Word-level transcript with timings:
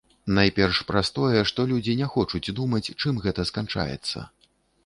Найперш 0.35 0.79
праз 0.91 1.11
тое, 1.17 1.43
што 1.51 1.67
людзі 1.73 1.95
не 2.01 2.07
хочуць 2.15 2.53
думаць, 2.61 2.85
чым 3.01 3.23
гэта 3.29 3.47
сканчаецца. 3.51 4.27